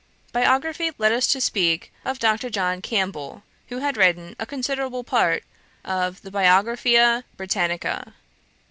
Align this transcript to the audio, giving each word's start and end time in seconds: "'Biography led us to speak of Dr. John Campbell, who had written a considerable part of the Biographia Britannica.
"'Biography 0.33 0.89
led 0.97 1.11
us 1.13 1.27
to 1.27 1.39
speak 1.39 1.93
of 2.03 2.17
Dr. 2.17 2.49
John 2.49 2.81
Campbell, 2.81 3.43
who 3.67 3.77
had 3.77 3.97
written 3.97 4.35
a 4.39 4.47
considerable 4.47 5.03
part 5.03 5.43
of 5.85 6.23
the 6.23 6.31
Biographia 6.31 7.23
Britannica. 7.37 8.15